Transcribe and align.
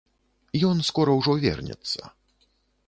Ён 0.69 0.77
скора 0.89 1.11
ўжо 1.19 1.37
вернецца. 1.47 2.01